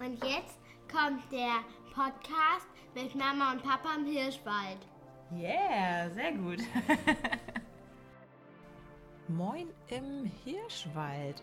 [0.00, 0.58] Und jetzt
[0.90, 1.62] kommt der
[1.94, 4.78] Podcast mit Mama und Papa im Hirschwald.
[5.30, 6.58] Yeah, sehr gut.
[9.28, 11.42] Moin im Hirschwald.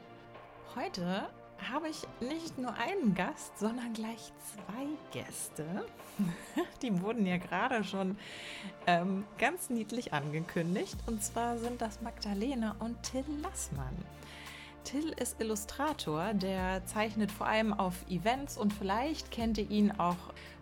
[0.75, 1.29] Heute
[1.71, 5.85] habe ich nicht nur einen Gast, sondern gleich zwei Gäste.
[6.81, 8.17] Die wurden ja gerade schon
[8.87, 10.97] ähm, ganz niedlich angekündigt.
[11.05, 13.95] Und zwar sind das Magdalena und Till Lassmann.
[14.87, 20.15] Till ist Illustrator, der zeichnet vor allem auf Events und vielleicht kennt ihr ihn auch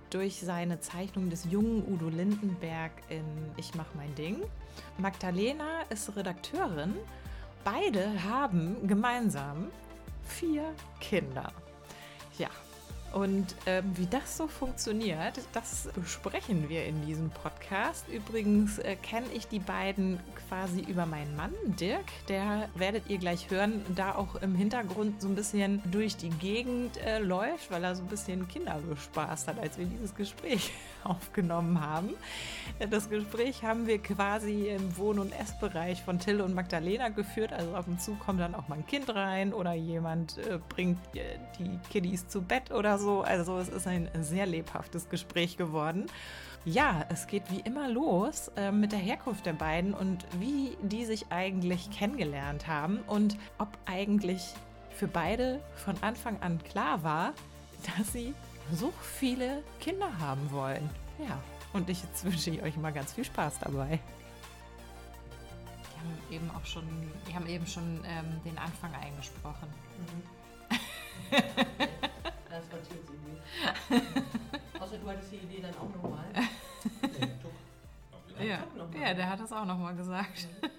[0.09, 3.23] durch seine Zeichnung des jungen Udo Lindenberg in
[3.55, 4.41] Ich mach mein Ding.
[4.97, 6.95] Magdalena ist Redakteurin.
[7.63, 9.67] Beide haben gemeinsam
[10.23, 11.51] vier Kinder.
[12.39, 12.49] Ja,
[13.15, 18.09] und ähm, wie das so funktioniert, das besprechen wir in diesem Podcast.
[18.09, 20.19] Übrigens äh, kenne ich die beiden
[20.49, 22.03] quasi über meinen Mann, Dirk.
[22.27, 26.97] Der werdet ihr gleich hören, da auch im Hintergrund so ein bisschen durch die Gegend
[26.97, 30.73] äh, läuft, weil er so ein bisschen Kinder bespaßt hat, als wir dieses Gespräch
[31.05, 32.09] aufgenommen haben.
[32.91, 37.53] Das Gespräch haben wir quasi im Wohn- und Essbereich von Till und Magdalena geführt.
[37.53, 40.99] Also ab und zu kommt dann auch mal ein Kind rein oder jemand äh, bringt
[41.15, 43.21] äh, die Kiddies zu Bett oder so so.
[43.21, 46.07] Also es ist ein sehr lebhaftes Gespräch geworden.
[46.65, 51.05] Ja, es geht wie immer los äh, mit der Herkunft der beiden und wie die
[51.05, 54.41] sich eigentlich kennengelernt haben und ob eigentlich
[54.89, 57.33] für beide von Anfang an klar war,
[57.97, 58.33] dass sie
[58.73, 60.89] so viele Kinder haben wollen.
[61.19, 61.41] Ja,
[61.73, 63.99] und ich jetzt wünsche ich euch mal ganz viel Spaß dabei.
[65.81, 66.83] Die haben eben auch schon,
[67.27, 69.67] die haben eben schon ähm, den Anfang eingesprochen.
[69.99, 70.23] Mhm.
[72.47, 74.01] Das war Tills Idee.
[74.79, 76.23] Außer du hattest die Idee dann auch nochmal.
[78.39, 78.59] Ja.
[78.99, 80.47] ja, der hat das auch nochmal gesagt.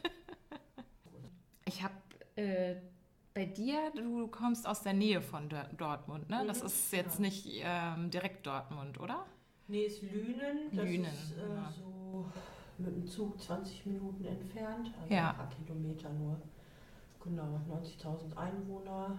[1.69, 1.95] Ich habe
[2.37, 2.77] äh,
[3.34, 6.45] bei dir, du kommst aus der Nähe von Dortmund, ne?
[6.47, 6.67] Das mhm.
[6.67, 9.27] ist jetzt nicht ähm, direkt Dortmund, oder?
[9.69, 10.70] Nee, ist Lünen.
[10.72, 11.05] Das Lünen.
[11.05, 11.70] Ist, äh, ja.
[11.70, 12.31] so
[12.78, 15.31] mit dem Zug 20 Minuten entfernt, also ja.
[15.31, 16.41] ein paar Kilometer nur.
[17.22, 19.19] Genau, 90.000 Einwohner,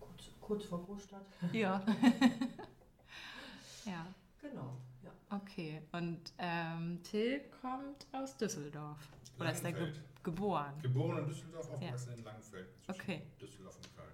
[0.00, 1.24] kurz, kurz vor Großstadt.
[1.52, 1.80] Ja.
[3.84, 4.06] ja.
[4.40, 5.12] Genau, ja.
[5.30, 9.08] Okay, und ähm, Till kommt aus Düsseldorf.
[9.38, 9.92] Oder ist er ge
[10.24, 10.74] geboren?
[10.82, 12.18] Geboren in Düsseldorf, aufgewachsen ja.
[12.18, 12.68] in Langenfeld.
[12.88, 13.22] Okay.
[13.40, 14.12] Düsseldorf und Köln.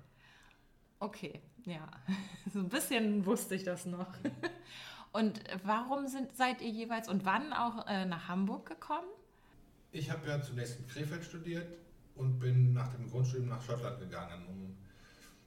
[1.01, 1.89] Okay, ja.
[2.53, 4.13] So ein bisschen wusste ich das noch.
[5.13, 9.09] Und warum sind, seid ihr jeweils und wann auch äh, nach Hamburg gekommen?
[9.91, 11.67] Ich habe ja zunächst in Krefeld studiert
[12.15, 14.77] und bin nach dem Grundstudium nach Schottland gegangen, um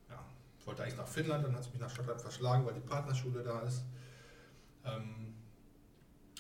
[0.09, 0.19] ja,
[0.66, 3.61] wollte eigentlich nach Finnland, dann hat es mich nach Schottland verschlagen, weil die Partnerschule da
[3.61, 3.83] ist.
[4.83, 5.35] Ähm,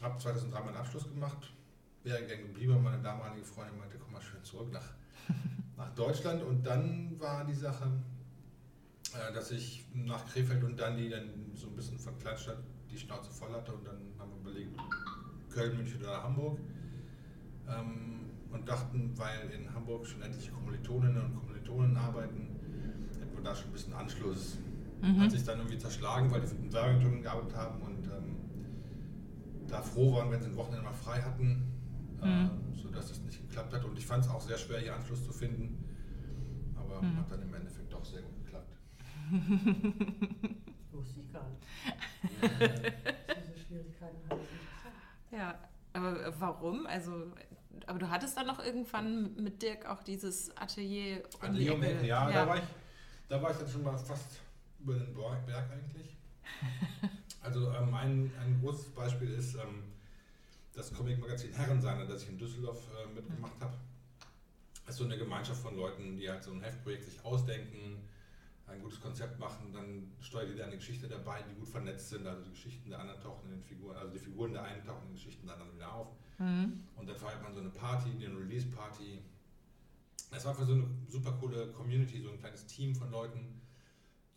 [0.01, 1.53] habe 2003 meinen Abschluss gemacht,
[2.03, 4.89] wäre gern geblieben, meine damalige Freundin meinte, komm mal schön zurück nach,
[5.77, 6.41] nach Deutschland.
[6.41, 7.91] Und dann war die Sache,
[9.13, 12.57] äh, dass ich nach Krefeld und Dundee dann so ein bisschen von Kleinstadt
[12.91, 14.77] die Schnauze voll hatte und dann haben wir überlegt,
[15.49, 16.59] Köln, München oder Hamburg.
[17.67, 18.21] Ähm,
[18.51, 22.59] und dachten, weil in Hamburg schon etliche Kommilitoninnen und Kommilitonen arbeiten,
[23.17, 24.57] hätten wir da schon ein bisschen Anschluss.
[25.01, 25.21] Mhm.
[25.21, 28.35] Hat sich dann irgendwie zerschlagen, weil die in Werkentürmen gearbeitet haben und ähm,
[29.67, 31.63] da froh waren, wenn sie ein Wochenende mal frei hatten,
[32.21, 32.49] äh, mhm.
[32.75, 33.85] sodass das nicht geklappt hat.
[33.85, 35.83] Und ich fand es auch sehr schwer, hier Anschluss zu finden.
[36.75, 37.17] Aber mhm.
[37.17, 38.75] hat dann im Endeffekt doch sehr gut geklappt.
[40.91, 41.63] Wusste ich gar nicht.
[42.21, 42.39] Diese
[43.67, 45.39] Schwierigkeiten hatte ich nicht.
[45.39, 45.59] Ja,
[45.93, 46.85] aber warum?
[46.85, 47.31] Also,
[47.87, 51.23] aber du hattest dann noch irgendwann mit Dirk auch dieses Atelier.
[51.39, 52.63] Atelier um ja, ja, Da, war ich,
[53.29, 54.39] da war ich dann schon mal fast
[54.79, 56.17] über den Berg eigentlich.
[57.41, 59.83] also ähm, ein, ein großes Beispiel ist ähm,
[60.73, 63.73] das Comic-Magazin Herrenseiner, das ich in Düsseldorf äh, mitgemacht habe.
[64.85, 68.07] Das ist so eine Gemeinschaft von Leuten, die halt so ein Heftprojekt sich ausdenken,
[68.71, 72.41] ein gutes Konzept machen, dann steuert ihr eine Geschichte dabei, die gut vernetzt sind, also
[72.43, 75.09] die Geschichten der anderen tauchen in den Figuren, also die Figuren der einen tauchen in
[75.09, 76.07] den Geschichten der anderen wieder auf.
[76.39, 76.83] Mhm.
[76.95, 79.21] Und dann feiert man so eine Party, eine Release-Party.
[80.31, 83.61] Es war für so eine super coole Community, so ein kleines Team von Leuten,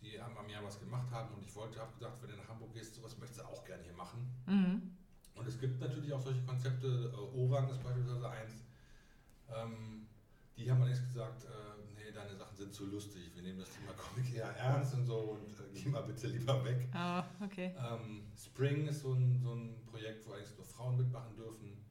[0.03, 2.49] die am, am Jahr was gemacht haben und ich wollte, habe gesagt, wenn du nach
[2.49, 4.29] Hamburg gehst, sowas möchtest du auch gerne hier machen.
[4.47, 4.95] Mhm.
[5.35, 8.53] Und es gibt natürlich auch solche Konzepte, äh, Orang ist beispielsweise eins,
[9.49, 10.07] ähm,
[10.57, 11.74] die haben allerdings gesagt, äh,
[12.15, 15.53] deine Sachen sind zu lustig, wir nehmen das Thema Comic eher ernst und so und
[15.59, 16.89] äh, geh mal bitte lieber weg.
[16.95, 17.75] Oh, okay.
[17.77, 21.85] Ähm, Spring ist so ein, so ein Projekt, wo eigentlich nur Frauen mitmachen dürfen.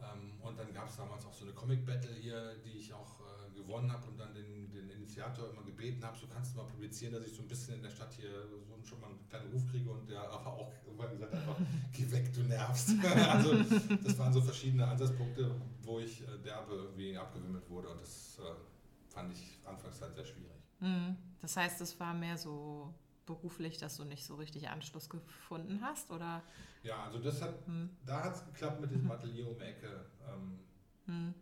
[0.00, 3.54] Ähm, und dann gab es damals auch so eine Comic-Battle hier, die ich auch äh,
[3.54, 7.14] gewonnen habe und dann den, den Initiator immer gebeten habe, so kannst du mal publizieren,
[7.14, 9.62] dass ich so ein bisschen in der Stadt hier so schon mal einen kleinen Ruf
[9.70, 11.56] kriege und der aber auch irgendwann gesagt hat, einfach,
[11.92, 12.90] geh weg, du nervst.
[13.30, 13.54] also
[14.02, 18.73] das waren so verschiedene Ansatzpunkte, wo ich äh, derbe irgendwie abgewimmelt wurde und das äh,
[19.14, 20.50] fand ich anfangs halt sehr schwierig.
[20.80, 21.16] Mhm.
[21.40, 22.92] Das heißt, es war mehr so
[23.26, 26.10] beruflich, dass du nicht so richtig Anschluss gefunden hast?
[26.10, 26.42] Oder?
[26.82, 27.88] Ja, also das hat, Hm.
[28.04, 30.58] da hat es geklappt mit diesem Atelier um die Ecke, ähm,
[31.06, 31.34] Hm.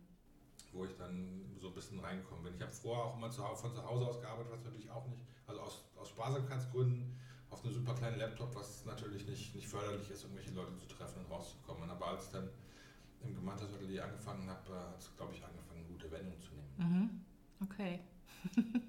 [0.71, 2.55] wo ich dann so ein bisschen reingekommen bin.
[2.55, 5.21] Ich habe vorher auch immer zu, von zu Hause aus gearbeitet, was natürlich auch nicht,
[5.47, 7.17] also aus, aus Sparsamkeitsgründen,
[7.49, 11.25] auf einem super kleinen Laptop, was natürlich nicht, nicht förderlich ist, irgendwelche Leute zu treffen
[11.25, 11.89] und rauszukommen.
[11.89, 12.49] Aber als ich dann
[13.21, 16.73] im Gemeinschaftsatelier angefangen habe, äh, hat es, glaube ich, angefangen, eine gute Wendung zu nehmen.
[16.77, 17.25] Mhm.
[17.63, 17.99] Okay.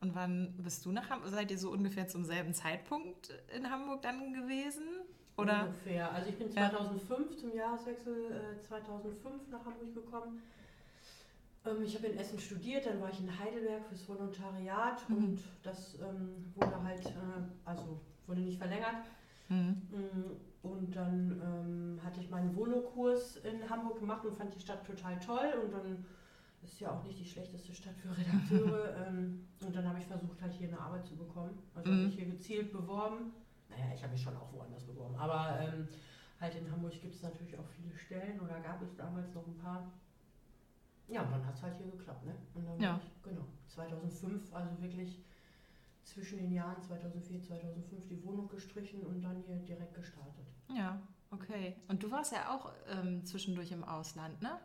[0.00, 1.30] Und wann bist du nach Hamburg?
[1.30, 4.84] Seid ihr so ungefähr zum selben Zeitpunkt in Hamburg dann gewesen?
[5.36, 5.64] Oder?
[5.66, 6.12] Ungefähr.
[6.12, 6.70] Also ich bin Ja.
[6.70, 10.40] 2005 zum Jahreswechsel äh, 2005 nach Hamburg gekommen.
[11.66, 15.16] Ähm, ich habe in Essen studiert, dann war ich in Heidelberg fürs Volontariat Mhm.
[15.16, 17.10] und das ähm, wurde halt, äh,
[17.64, 19.04] also wurde nicht verlängert.
[19.48, 19.70] Hm.
[19.90, 24.84] Mm, Und dann ähm, hatte ich meinen Volokurs in Hamburg gemacht und fand die Stadt
[24.86, 25.54] total toll.
[25.64, 26.04] Und dann
[26.62, 28.96] ist ja auch nicht die schlechteste Stadt für Redakteure.
[29.06, 31.58] ähm, und dann habe ich versucht, halt hier eine Arbeit zu bekommen.
[31.74, 32.06] Also habe Mhm.
[32.06, 33.32] mich hier gezielt beworben.
[33.68, 35.14] Naja, ich habe mich schon auch woanders beworben.
[35.16, 35.88] Aber ähm,
[36.40, 39.56] halt in Hamburg gibt es natürlich auch viele Stellen oder gab es damals noch ein
[39.58, 39.90] paar.
[41.08, 42.34] Ja, und dann hat es halt hier geklappt, ne?
[42.54, 43.00] Und dann Ja.
[43.02, 45.24] ich, genau, 2005, also wirklich
[46.02, 50.46] zwischen den Jahren 2004, 2005 die Wohnung gestrichen und dann hier direkt gestartet.
[50.74, 51.00] Ja,
[51.30, 51.76] okay.
[51.88, 54.58] Und du warst ja auch ähm, zwischendurch im Ausland, ne?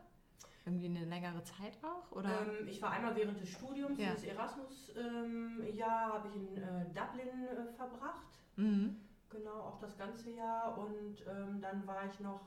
[0.66, 2.12] Irgendwie eine längere Zeit auch?
[2.16, 2.42] Oder?
[2.42, 4.12] Ähm, ich war einmal während des Studiums, Ja.
[4.12, 8.28] das Erasmus-Jahr habe ich in äh, Dublin äh, verbracht.
[8.56, 8.96] Mhm.
[9.30, 10.78] Genau, auch das ganze Jahr.
[10.78, 12.42] Und ähm, dann war ich noch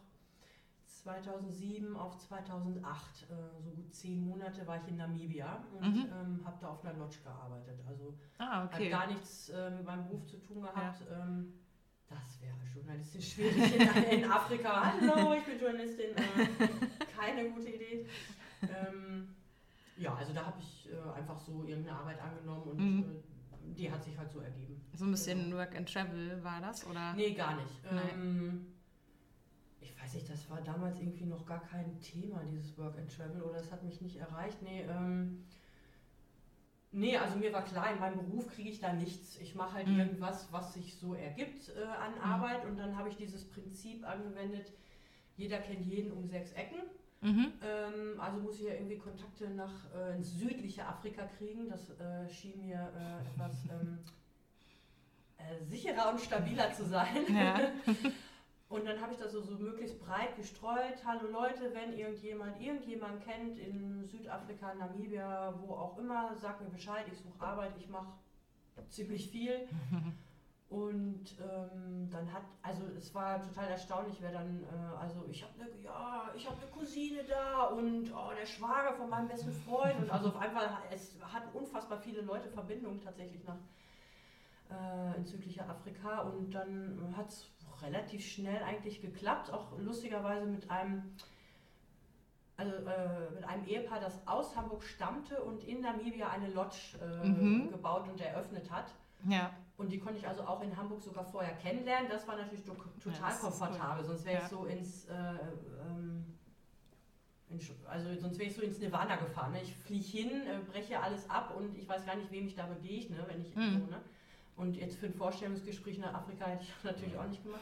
[0.87, 6.07] 2007 auf 2008, äh, so gut zehn Monate war ich in Namibia und Mhm.
[6.13, 7.81] ähm, habe da auf einer Lodge gearbeitet.
[7.87, 8.91] Also Ah, okay.
[8.93, 11.03] hat gar nichts äh, mit meinem Beruf zu tun gehabt.
[11.11, 11.53] Ähm,
[12.09, 14.93] das wäre journalistisch schwierig in, in Afrika.
[14.93, 16.17] Hallo, ich bin Journalistin.
[16.17, 16.69] Äh,
[17.17, 18.07] keine gute Idee.
[18.63, 19.29] Ähm,
[19.97, 23.03] ja, also da habe ich äh, einfach so irgendeine Arbeit angenommen und Mhm.
[23.05, 24.81] äh, die hat sich halt so ergeben.
[24.95, 27.13] So ein bisschen Work and Travel war das, oder?
[27.15, 27.69] Nee, gar nicht.
[27.91, 28.67] Ähm,
[29.81, 33.43] ich weiß nicht, das war damals irgendwie noch gar kein Thema, dieses Work and Travel,
[33.43, 34.63] oder es hat mich nicht erreicht.
[34.63, 35.45] Nee, ähm,
[36.97, 39.37] nee also mir war klar, in meinem Beruf kriege ich da nichts.
[39.39, 39.99] Ich mache halt Mhm.
[39.99, 42.21] irgendwas, was sich so ergibt äh, an Mhm.
[42.23, 44.73] Arbeit und dann habe ich dieses Prinzip angewendet,
[45.37, 46.79] jeder kennt jeden um sechs Ecken.
[47.21, 47.53] Mhm.
[47.63, 51.69] Ähm, also muss ich ja irgendwie Kontakte nach äh, ins südliche Afrika kriegen.
[51.69, 53.99] Das äh, schien mir äh, etwas ähm,
[55.39, 57.25] äh, sicherer und stabiler zu sein.
[57.29, 57.59] Ja.
[58.69, 61.05] Und dann habe ich das so, so möglichst breit gestreut.
[61.05, 67.05] Hallo Leute, wenn irgendjemand irgendjemand kennt in Südafrika, Namibia, wo auch immer, sagt mir Bescheid,
[67.11, 68.09] ich suche Arbeit, ich mache
[68.89, 69.69] ziemlich viel.
[70.69, 75.53] Und ähm, dann hat, also es war total erstaunlich, wer dann, äh, also ich habe
[75.61, 79.97] eine, ja, ich habe eine Cousine da und oh, der Schwager von meinem besten Freund
[80.01, 83.59] und also auf einmal, es hatten unfassbar viele Leute Verbindungen tatsächlich nach
[84.71, 87.47] äh, in südlicher Afrika und dann hat es
[87.83, 91.03] relativ schnell eigentlich geklappt, auch lustigerweise mit einem
[92.59, 97.27] also äh, mit einem Ehepaar, das aus Hamburg stammte und in Namibia eine Lodge äh,
[97.29, 97.71] Mhm.
[97.71, 98.87] gebaut und eröffnet hat.
[99.29, 99.51] Ja.
[99.77, 102.09] Und die konnte ich also auch in Hamburg sogar vorher kennenlernen.
[102.09, 102.73] Das war natürlich to
[103.03, 104.05] total Ja, komfortabel.
[104.07, 104.43] Sonst wäre Ja.
[104.45, 105.13] ich so ins, äh,
[105.87, 106.25] ähm,
[107.51, 109.53] in, also sonst wäre ich so ins Nirvana gefahren.
[109.53, 109.61] Ne?
[109.61, 112.65] Ich fliege hin, äh, breche alles ab und ich weiß gar nicht, wem ich da
[112.65, 113.81] begegne, wenn ich Mhm.
[113.85, 114.01] so, ne?
[114.57, 117.61] Und jetzt für ein Vorstellungsgespräch nach Afrika hätte ich natürlich auch nicht gemacht.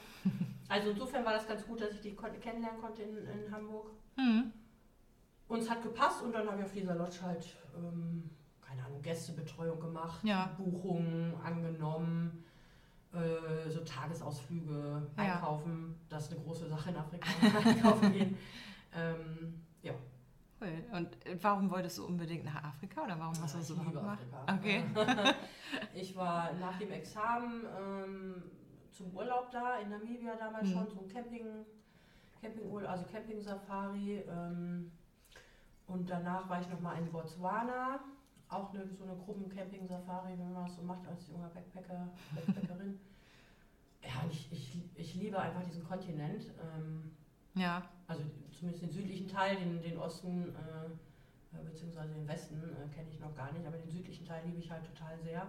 [0.68, 3.90] Also insofern war das ganz gut, dass ich die kennenlernen konnte in, in Hamburg.
[4.16, 4.52] Mhm.
[5.48, 7.44] Und es hat gepasst und dann habe ich auf dieser Lodge halt,
[7.76, 8.30] ähm,
[8.66, 10.54] keine Ahnung, Gästebetreuung gemacht, Ja.
[10.56, 12.44] Buchungen angenommen,
[13.12, 15.22] äh, so Tagesausflüge, Ja.
[15.22, 15.96] einkaufen.
[16.08, 17.28] Das ist eine große Sache in Afrika,
[17.68, 18.38] einkaufen gehen.
[18.96, 19.63] Ähm,
[20.64, 20.96] Cool.
[20.98, 23.94] Und äh, warum wolltest du unbedingt nach Afrika oder warum hast du das ich überhaupt
[23.96, 24.18] gemacht?
[24.46, 25.24] Afrika.
[25.24, 25.34] Okay.
[25.94, 28.42] Ich war nach dem Examen ähm,
[28.92, 30.72] zum Urlaub da in Namibia damals Mhm.
[30.72, 31.46] schon, zum Camping,
[32.40, 34.22] Campingurlaub, also Camping-Safari.
[34.28, 34.92] Ähm,
[35.86, 38.00] und danach war ich nochmal in Botswana,
[38.48, 43.00] auch eine, so eine Gruppen-Camping-Safari, wenn man das so macht als junger Backpacker, Backpackerin.
[44.02, 46.44] ja, ich, ich, ich liebe einfach diesen Kontinent.
[46.62, 47.10] Ähm,
[47.54, 47.82] Ja.
[48.08, 53.20] also zumindest den südlichen Teil, den, den Osten äh, beziehungsweise den Westen äh, kenne ich
[53.20, 55.42] noch gar nicht, aber den südlichen Teil liebe ich halt total sehr.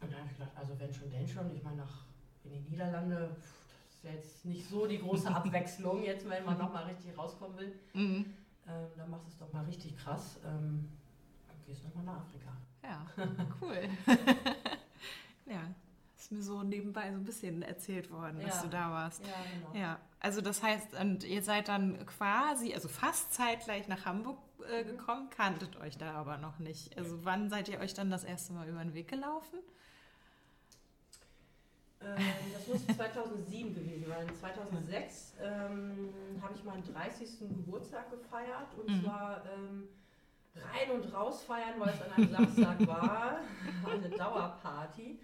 [0.00, 2.04] Und dann habe ich gedacht, also wenn schon, denn schon, ich meine nach
[2.44, 6.44] in die Niederlande, pff, das ist ja jetzt nicht so die große Abwechslung, jetzt wenn
[6.44, 8.24] man nochmal richtig rauskommen will, Mhm.
[8.66, 10.38] ähm, dann machst du es doch mal richtig krass.
[10.44, 10.88] Ähm,
[11.46, 12.56] dann gehst du nochmal nach Afrika.
[12.82, 13.06] Ja,
[13.60, 13.88] cool.
[15.46, 15.60] ja,
[16.22, 18.62] ist mir so nebenbei so ein bisschen erzählt worden, dass Ja.
[18.62, 19.26] du da warst.
[19.26, 19.74] Ja, genau.
[19.84, 24.38] Ja, also das heißt, und ihr seid dann quasi, also fast zeitgleich nach Hamburg
[24.70, 26.96] äh, gekommen, kanntet euch da aber noch nicht.
[26.96, 29.58] Also wann seid ihr euch dann das erste Mal über den Weg gelaufen?
[32.00, 32.16] Ähm,
[32.52, 34.26] das muss 2007 gewesen sein.
[34.40, 36.08] 2006 ähm,
[36.40, 37.38] habe ich meinen 30.
[37.40, 39.04] Geburtstag gefeiert und Mhm.
[39.04, 39.88] zwar ähm,
[40.54, 43.40] rein und raus feiern, weil es an einem Samstag war.
[43.82, 45.18] War eine Dauerparty.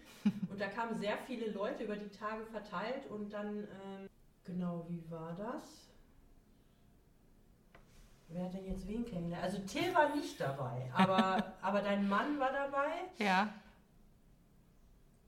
[0.50, 4.08] Und da kamen sehr viele Leute über die Tage verteilt und dann, ähm,
[4.44, 5.88] genau, wie war das?
[8.28, 9.44] Wer hat denn jetzt wen kennengelernt?
[9.44, 12.90] Also Till war nicht dabei, aber, aber dein Mann war dabei.
[13.18, 13.48] Ja.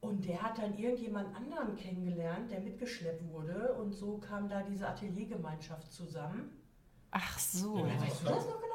[0.01, 3.75] Und der hat dann irgendjemand anderen kennengelernt, der mitgeschleppt wurde.
[3.75, 6.51] Und so kam da diese Ateliergemeinschaft zusammen.
[7.11, 7.79] Ach so.
[7.87, 8.70] Ja, Weißt du das noch genau?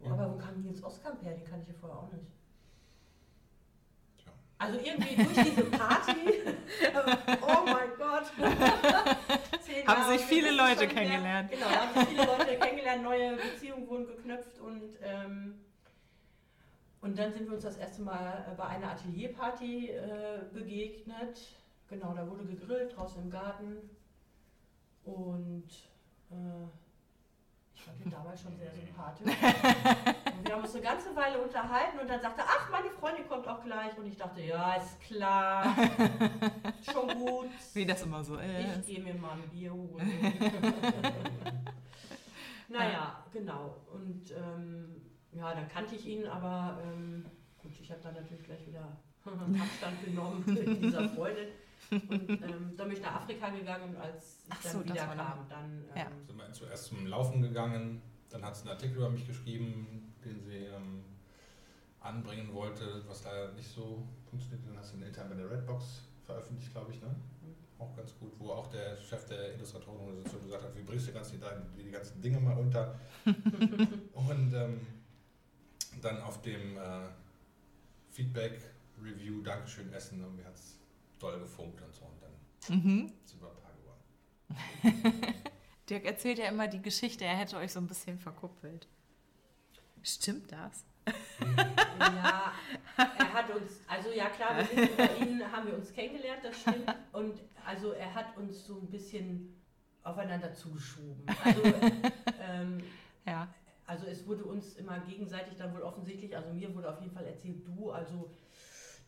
[0.00, 0.12] Ja.
[0.12, 1.34] Aber wo kam Nils Oskamp her?
[1.34, 2.26] Den kannte ich ja vorher auch nicht.
[4.18, 4.32] Tja.
[4.58, 6.42] Also irgendwie durch diese Party.
[7.42, 8.32] oh mein Gott.
[9.86, 11.50] Haben sich viele Leute kennengelernt.
[11.50, 15.60] Genau, haben sich viele Leute kennengelernt, neue Beziehungen wurden geknüpft und ähm,
[17.00, 21.40] und dann sind wir uns das erste Mal bei einer Atelierparty äh, begegnet.
[21.88, 23.78] Genau, da wurde gegrillt draußen im Garten.
[25.04, 25.68] Und
[26.30, 26.66] äh,
[27.80, 29.26] ich fand ihn damals schon sehr sympathisch.
[29.26, 33.26] Und wir haben uns eine ganze Weile unterhalten und dann sagte er, ach, meine Freundin
[33.26, 33.96] kommt auch gleich.
[33.96, 35.74] Und ich dachte, ja, ist klar.
[36.82, 37.48] schon gut.
[37.74, 38.86] Wie das immer so Ich ist.
[38.86, 39.98] gehe mir mal ein Bier holen.
[42.68, 43.76] naja, genau.
[43.92, 45.00] Und ähm,
[45.32, 47.24] ja, dann kannte ich ihn, aber ähm,
[47.58, 48.86] gut, ich habe dann natürlich gleich wieder
[49.24, 51.48] Abstand genommen in dieser Freude.
[51.90, 54.94] Und ähm, dann bin ich nach Afrika gegangen und als ich Ach dann so, wieder
[54.94, 56.06] kam, dann ähm, Ja.
[56.26, 60.40] Sind wir zuerst zum Laufen gegangen, dann hat sie einen Artikel über mich geschrieben, den
[60.40, 61.04] sie ähm,
[62.00, 64.66] anbringen wollte, was leider nicht so funktioniert.
[64.66, 67.14] Dann hast du einen Intern bei der Redbox veröffentlicht, glaube ich, ne?
[67.78, 71.30] Auch ganz gut, wo auch der Chef der Illustratorenorganisation gesagt hat, wie bringst du ganz
[71.30, 71.40] die,
[71.78, 72.94] die, ganzen Dinge mal unter.
[73.24, 74.86] und ähm,
[76.02, 77.08] dann auf dem äh,
[78.10, 78.60] Feedback,
[79.02, 80.79] Review, Dankeschön, Essen, irgendwie hat es
[81.20, 82.04] doll gefunkt und so.
[82.04, 82.30] Und dann
[82.82, 83.12] Mhm.
[83.24, 83.72] sind wir ein Paar
[84.82, 85.34] geworden.
[85.88, 88.86] Dirk erzählt ja immer die Geschichte, er hätte euch so ein bisschen verkuppelt.
[90.02, 90.84] Stimmt das?
[91.98, 92.52] Ja,
[92.96, 96.60] er hat uns, also ja klar, wir sind über ihn haben wir uns kennengelernt, das
[96.60, 96.94] stimmt.
[97.12, 99.60] Und also er hat uns so ein bisschen
[100.02, 101.24] aufeinander zugeschoben.
[101.44, 101.62] Also,
[102.40, 102.82] ähm,
[103.26, 103.48] Ja.
[103.86, 107.26] also es wurde uns immer gegenseitig dann wohl offensichtlich, also mir wurde auf jeden Fall
[107.26, 108.30] erzählt, du, also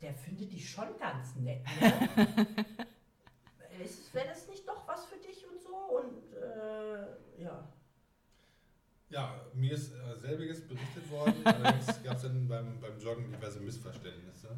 [0.02, 1.64] der findet dich schon ganz nett.
[1.80, 2.47] Ne?
[4.12, 5.75] Wäre das nicht doch was für dich und so?
[5.75, 7.66] Und äh, ja.
[9.09, 11.35] Ja, mir ist äh, selbiges berichtet worden.
[11.44, 14.49] Allerdings gab es dann beim, beim Joggen diverse Missverständnisse.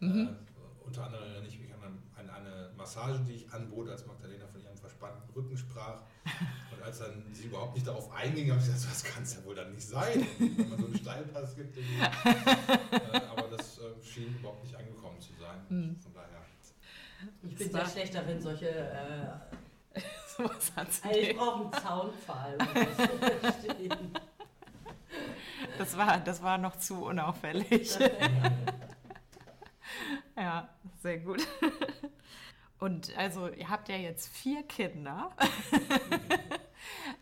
[0.00, 0.28] Mhm.
[0.28, 1.80] Äh, unter anderem erinnere ich mich an,
[2.16, 6.02] eine- an eine Massage, die ich anbot, als Magdalena von ihrem verspannten Rücken sprach.
[6.72, 9.44] Und als dann sie überhaupt nicht darauf einging, habe ich gesagt, das kann es ja
[9.44, 11.76] wohl dann nicht sein, wenn man so einen Steilpass gibt.
[11.78, 11.80] äh,
[13.30, 15.60] aber das äh, schien überhaupt nicht angekommen zu sein.
[15.68, 16.00] Mhm.
[16.00, 16.28] Von daher.
[17.42, 18.68] Ich bin sehr schlecht darin, solche
[19.94, 20.00] äh,
[20.36, 24.12] Sowas Also ich brauche einen Zaunpfahl, um das zu verstehen.
[25.76, 27.98] Das war, das war noch zu unauffällig.
[30.36, 30.68] Ja,
[31.02, 31.44] sehr gut.
[32.78, 35.32] Und also, ihr habt ja jetzt vier Kinder.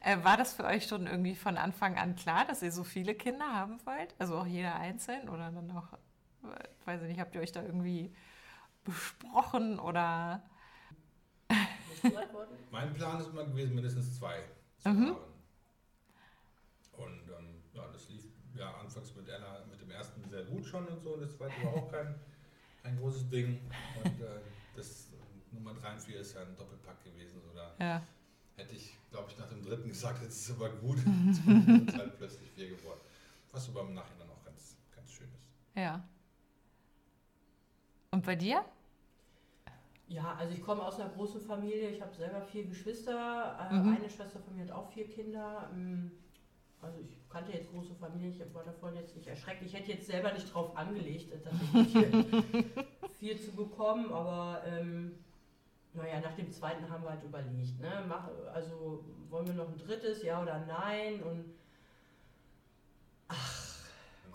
[0.00, 3.14] Äh, War das für euch schon irgendwie von Anfang an klar, dass ihr so viele
[3.14, 4.14] Kinder haben wollt?
[4.18, 5.98] Also auch jeder einzeln oder dann auch,
[6.84, 8.14] weiß ich nicht, habt ihr euch da irgendwie
[8.84, 10.42] besprochen oder?
[12.70, 14.42] Mein Plan ist immer gewesen, mindestens zwei
[14.78, 15.06] zu Mhm.
[15.08, 15.16] haben.
[16.92, 18.22] Und ähm, ja, das lief
[18.54, 21.14] ja anfangs mit Ella, mit dem ersten sehr gut schon und so.
[21.14, 22.14] Und das zweite war auch kein,
[22.82, 23.60] kein großes Ding.
[24.02, 24.40] Und äh,
[24.74, 27.40] das äh, Nummer 3 und 4 ist ja ein Doppelpack gewesen.
[27.52, 28.02] Oder Ja.
[28.56, 30.98] hätte ich, glaube ich, nach dem dritten gesagt, jetzt ist es aber gut.
[31.26, 31.40] Jetzt
[31.88, 33.00] es halt plötzlich vier geworden.
[33.52, 35.48] Was aber im Nachhinein auch ganz, ganz schön ist.
[35.74, 36.02] Ja.
[38.16, 38.64] Und bei dir?
[40.08, 41.90] Ja, also ich komme aus einer großen Familie.
[41.90, 43.58] Ich habe selber vier Geschwister.
[43.70, 43.94] Äh, Mhm.
[43.96, 45.68] Eine Schwester von mir hat auch vier Kinder.
[45.74, 46.10] Ähm,
[46.80, 48.32] Also ich kannte jetzt große Familien.
[48.32, 49.60] Ich war davon jetzt nicht erschreckt.
[49.62, 52.64] Ich hätte jetzt selber nicht drauf angelegt, äh, tatsächlich viel,
[53.18, 54.10] viel zu bekommen.
[54.10, 55.16] Aber ähm,
[55.92, 57.78] naja, nach dem zweiten haben wir halt überlegt.
[57.80, 57.90] Ne?
[58.54, 61.22] Also wollen wir noch ein drittes, ja oder nein?
[61.22, 61.44] Und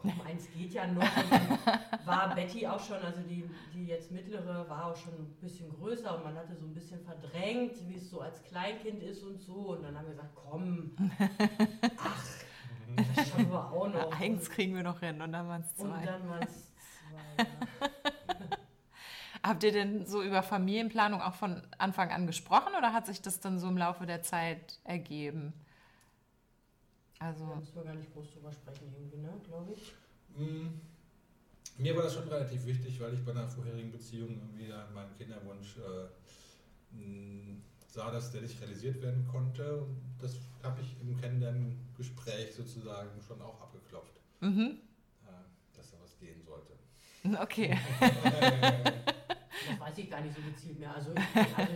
[0.02, 1.02] komm, eins geht ja noch.
[1.04, 5.70] Und war Betty auch schon, also die, die jetzt mittlere, war auch schon ein bisschen
[5.70, 9.40] größer und man hatte so ein bisschen verdrängt, wie es so als Kleinkind ist und
[9.40, 9.74] so.
[9.74, 10.92] Und dann haben wir gesagt, komm,
[11.98, 12.26] ach,
[13.16, 14.20] das schaffen wir auch noch.
[14.20, 16.06] Eins kriegen wir noch hin und dann waren es und zwei.
[16.06, 16.72] dann waren es
[17.38, 17.44] zwei.
[17.44, 18.58] Ja.
[19.44, 23.40] Habt ihr denn so über Familienplanung auch von Anfang an gesprochen oder hat sich das
[23.40, 25.54] dann so im Laufe der Zeit ergeben?
[27.22, 29.94] Also, Da müssen wir gar nicht groß drüber sprechen, irgendwie, ne, glaube ich.
[30.36, 30.70] Mm,
[31.78, 35.16] Mir war das schon relativ wichtig, weil ich bei einer vorherigen Beziehung irgendwie da meinen
[35.16, 36.08] Kinderwunsch äh,
[37.88, 39.84] sah, dass der nicht realisiert werden konnte.
[39.84, 44.80] Und das habe ich im Kennenlerngespräch sozusagen schon auch abgeklopft, mhm.
[45.28, 46.74] äh, dass da was gehen sollte.
[47.40, 47.78] okay.
[48.00, 50.96] Das weiß ich gar nicht so gezielt mehr.
[50.96, 51.74] Also, ich, also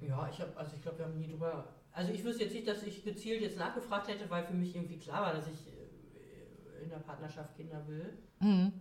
[0.00, 1.77] ich, ja, ich habe, also ich glaube, wir haben nie drüber.
[1.98, 5.00] Also ich wüsste jetzt nicht, dass ich gezielt jetzt nachgefragt hätte, weil für mich irgendwie
[5.00, 8.16] klar war, dass ich äh, in der Partnerschaft Kinder will.
[8.38, 8.72] Mhm.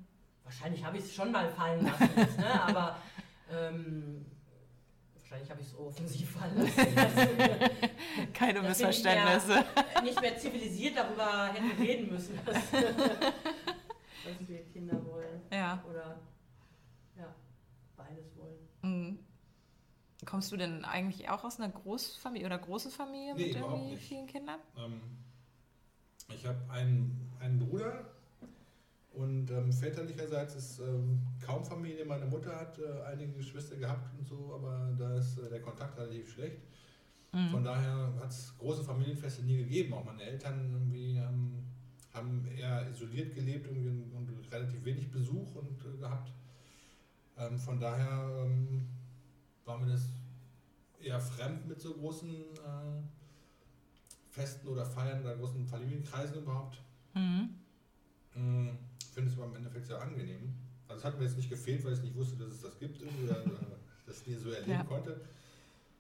[0.44, 2.62] Wahrscheinlich habe ich es schon mal fallen lassen, jetzt, ne?
[2.68, 2.98] aber
[3.52, 4.24] ähm,
[5.16, 6.96] wahrscheinlich habe ich es so offensiv fallen lassen.
[6.96, 7.14] dass
[8.34, 9.66] Keine Das finde ich Missverständnisse.
[10.04, 15.42] nicht mehr zivilisiert darüber hätten reden müssen, dass, dass wir Kinder wollen.
[15.52, 15.84] Ja.
[15.90, 16.20] Oder
[17.18, 17.34] ja,
[17.96, 18.60] beides wollen.
[18.84, 19.20] Mhm.
[20.28, 24.04] Kommst du denn eigentlich auch aus einer Großfamilie oder große Familie Nee, mit irgendwie nicht.
[24.04, 24.60] vielen Kindern?
[24.78, 25.02] Ähm,
[26.36, 28.06] ich habe einen, einen Bruder
[29.14, 32.04] und ähm, väterlicherseits ist ähm, kaum Familie.
[32.04, 35.98] Meine Mutter hat äh, einige Geschwister gehabt und so, aber da ist äh, der Kontakt
[35.98, 36.58] relativ schlecht.
[37.32, 37.50] Mhm.
[37.50, 39.94] Von daher hat es große Familienfeste nie gegeben.
[39.94, 41.64] Auch meine Eltern irgendwie ähm,
[42.14, 46.32] haben eher isoliert gelebt irgendwie und relativ wenig Besuch und, äh, gehabt.
[47.38, 48.88] Ähm, von daher ähm,
[49.66, 50.10] war mir das
[51.18, 53.02] eher fremd mit so großen äh,
[54.30, 56.80] Festen oder Feiern oder großen Familienkreisen überhaupt.
[57.14, 57.56] Mhm.
[58.36, 58.70] Mm,
[59.14, 60.54] Finde es aber im Endeffekt sehr angenehm.
[60.88, 63.02] Also es hat mir jetzt nicht gefehlt, weil ich nicht wusste, dass es das gibt
[63.02, 64.84] oder äh, das nie so erleben Ja.
[64.84, 65.22] konnte.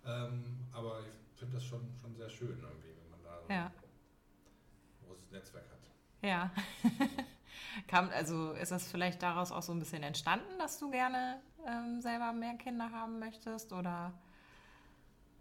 [0.06, 3.66] Ähm, aber ich finde das schon, schon sehr schön irgendwie, wenn man da so Ja.
[3.66, 5.80] ein großes Netzwerk hat.
[6.22, 6.52] Ja.
[7.88, 12.02] Kam, also ist das vielleicht daraus auch so ein bisschen entstanden, dass du gerne ähm,
[12.02, 13.74] selber mehr Kinder haben möchtest?
[13.74, 14.14] Oder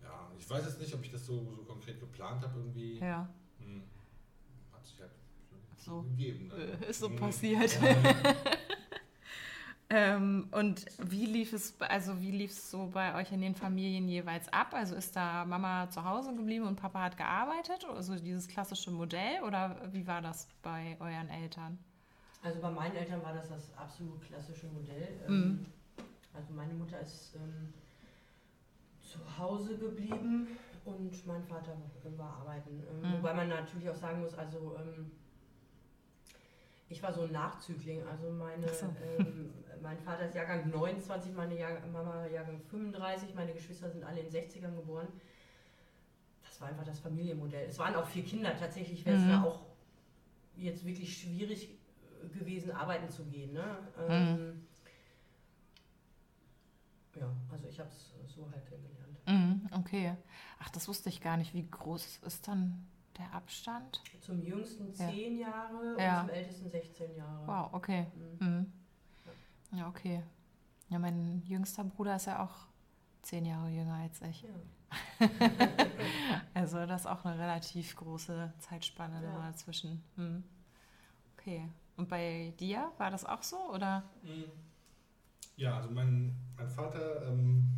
[0.03, 2.99] Ja, ich weiß jetzt nicht, ob ich das so, so konkret geplant habe irgendwie.
[2.99, 3.83] ja, Hm.
[4.73, 5.11] Hat sich halt
[5.77, 6.49] so, gegeben.
[6.49, 6.55] ne?
[6.87, 7.17] äh, ist so Hm.
[7.17, 7.81] passiert.
[7.81, 7.97] Ja.
[9.89, 14.09] Ähm, und wie lief es, also wie lief es so bei euch in den Familien
[14.09, 14.75] jeweils ab?
[14.75, 17.85] Also ist da Mama zu Hause geblieben und Papa hat gearbeitet?
[17.89, 21.79] Also dieses klassische Modell oder wie war das bei euren Eltern?
[22.43, 25.21] Also bei meinen Eltern war das das absolut klassische Modell.
[25.29, 25.67] Mhm.
[26.35, 27.73] Also meine Mutter ist ähm,
[29.17, 30.49] zu Hause geblieben
[30.85, 31.77] und mein Vater
[32.17, 32.83] war arbeiten.
[32.91, 33.19] Ähm, Mhm.
[33.19, 35.11] Wobei man natürlich auch sagen muss, also ähm,
[36.89, 38.03] ich war so ein Nachzügling.
[38.07, 38.87] Also meine, so.
[39.19, 39.53] ähm,
[39.83, 44.31] mein Vater ist Jahrgang 29, meine Jahr Mama Jahrgang 35, meine Geschwister sind alle in
[44.31, 45.09] den 60ern geboren.
[46.45, 47.67] Das war einfach das Familienmodell.
[47.69, 48.57] Es waren auch vier Kinder.
[48.57, 49.29] Tatsächlich wäre es Mhm.
[49.31, 49.61] da auch
[50.57, 51.77] jetzt wirklich schwierig
[52.39, 53.53] gewesen, arbeiten zu gehen.
[53.53, 53.77] Ne?
[54.09, 54.67] Ähm,
[57.19, 59.19] Ja, also ich habe es so halt kennengelernt.
[59.27, 60.17] Mhm, okay.
[60.61, 61.55] Ach, das wusste ich gar nicht.
[61.55, 62.87] Wie groß ist dann
[63.19, 64.03] der Abstand?
[64.21, 65.11] Zum jüngsten Ja.
[65.11, 66.21] 10 Jahre Ja.
[66.23, 67.47] und zum ältesten 16 Jahre.
[67.47, 68.07] Wow, okay.
[68.41, 68.47] Mhm.
[68.49, 68.73] Mhm.
[69.79, 70.23] Ja, okay.
[70.89, 72.55] Ja, mein jüngster Bruder ist ja auch
[73.23, 74.43] zehn Jahre jünger als ich.
[74.43, 74.49] Ja.
[76.55, 79.33] Also das ist auch eine relativ große Zeitspanne Ja.
[79.33, 80.03] da dazwischen.
[80.17, 80.45] Hm.
[81.37, 81.69] Okay.
[81.97, 84.05] Und bei dir war das auch so oder?
[84.23, 84.45] Mhm.
[85.57, 87.69] Ja, also mein, mein Vater ähm,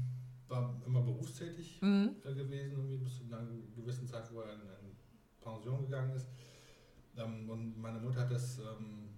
[0.48, 2.16] war immer berufstätig Mhm.
[2.24, 4.96] äh, gewesen, irgendwie bis zu einer gewissen Zeit, wo er in, in
[5.40, 6.26] Pension gegangen ist.
[7.16, 9.10] Ähm, und meine Mutter hat das, ähm,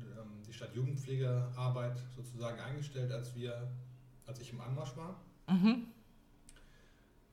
[0.00, 3.70] ähm, die Stadtjugendpflegearbeit sozusagen eingestellt, als wir,
[4.26, 5.20] als ich im Anmarsch war.
[5.48, 5.86] Mhm.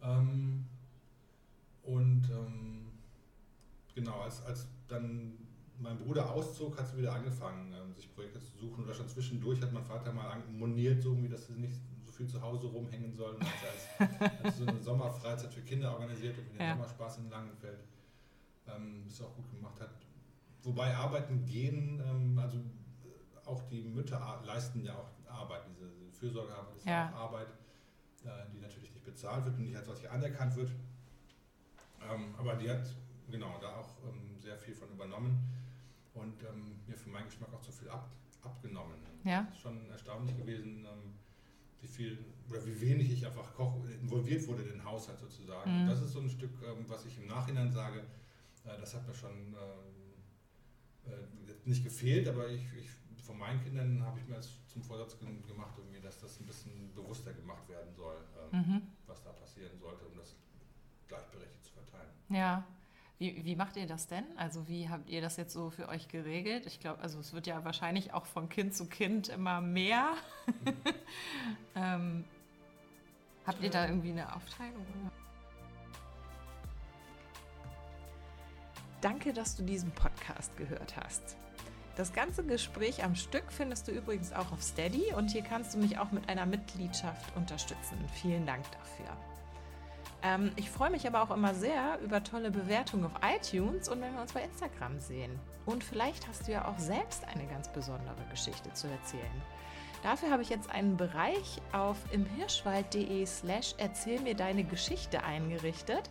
[0.02, 0.66] Ähm,
[1.84, 2.86] und ähm,
[3.96, 5.38] genau, als, als dann
[5.84, 8.86] mein Bruder auszog, hat sie wieder angefangen, ähm, sich Projekte zu suchen.
[8.86, 12.28] Oder schon zwischendurch hat mein Vater mal moniert, so irgendwie, dass sie nicht so viel
[12.28, 16.60] zu Hause rumhängen sollen, als, als, als so eine Sommerfreizeit für Kinder organisiert und den
[16.62, 16.72] Ja.
[16.74, 17.80] Sommerspaß in Langenfeld.
[18.68, 19.90] Ähm, das auch gut gemacht hat.
[20.64, 26.78] Wobei Arbeiten gehen, ähm, also äh, auch die Mütter leisten ja auch Arbeit, diese, Fürsorgearbeit
[26.78, 27.12] ist Ja.
[27.12, 27.48] auch Arbeit,
[28.24, 30.72] äh, die natürlich nicht bezahlt wird und nicht als solche anerkannt wird.
[32.10, 32.86] Ähm, aber die hat
[33.30, 35.38] genau da auch ähm, sehr viel von übernommen
[36.14, 38.10] und ähm, mir für meinen Geschmack auch zu viel ab,
[38.42, 38.98] abgenommen.
[39.24, 39.46] Ja.
[39.50, 41.14] Es ist schon erstaunlich gewesen, ähm,
[41.82, 42.18] wie viel
[42.50, 45.84] oder wie wenig ich einfach koch, involviert wurde in den Haushalt sozusagen.
[45.84, 45.88] Mhm.
[45.88, 48.00] Das ist so ein Stück, ähm, was ich im Nachhinein sage,
[48.66, 52.90] äh, das hat mir schon ähm, äh, nicht gefehlt, aber ich, ich
[53.24, 56.46] von meinen Kindern habe ich mir das zum Vorsatz ge- gemacht, irgendwie, dass das ein
[56.46, 58.18] bisschen bewusster gemacht werden soll,
[58.52, 58.82] ähm, Mhm.
[59.08, 60.36] was da passieren sollte, um das
[61.08, 62.10] gleichberechtigt zu verteilen.
[62.30, 62.66] Ja.
[63.24, 64.26] Wie, wie macht ihr das denn?
[64.36, 66.66] Also wie habt ihr das jetzt so für euch geregelt?
[66.66, 70.16] Ich glaube, also es wird ja wahrscheinlich auch von Kind zu Kind immer mehr.
[71.78, 72.26] ähm,
[73.48, 74.86] habt ihr da irgendwie eine Aufteilung?
[79.00, 81.38] Danke, dass du diesen Podcast gehört hast.
[81.96, 85.78] Das ganze Gespräch am Stück findest du übrigens auch auf Steady und hier kannst du
[85.78, 87.98] mich auch mit einer Mitgliedschaft unterstützen.
[88.22, 89.33] Vielen Dank dafür.
[90.24, 94.14] Ähm, ich freue mich aber auch immer sehr über tolle Bewertungen auf iTunes und wenn
[94.14, 95.38] wir uns bei Instagram sehen.
[95.66, 99.42] Und vielleicht hast du ja auch selbst eine ganz besondere Geschichte zu erzählen.
[100.02, 106.10] Dafür habe ich jetzt einen Bereich auf imhirschwald.de slash erzähl mir deine Geschichte eingerichtet.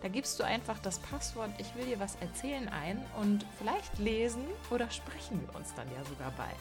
[0.00, 4.44] Da gibst du einfach das Passwort Ich will dir was erzählen ein und vielleicht lesen
[4.70, 6.54] oder sprechen wir uns dann ja sogar bald.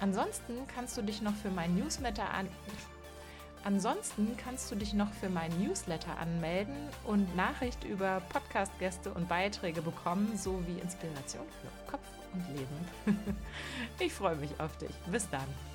[0.00, 2.48] Ansonsten kannst du dich noch für mein Newsletter an
[3.64, 9.80] Ansonsten kannst du dich noch für meinen Newsletter anmelden und Nachricht über Podcast-Gäste und Beiträge
[9.80, 13.36] bekommen, sowie Inspiration für Kopf und Leben.
[13.98, 14.94] ich freue mich auf dich.
[15.10, 15.73] Bis dann.